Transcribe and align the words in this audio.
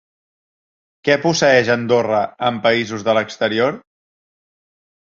Què 1.09 1.17
posseeix 1.25 1.69
Andorra 1.75 2.23
en 2.51 2.59
països 2.67 3.07
de 3.11 3.17
l'exterior? 3.21 3.81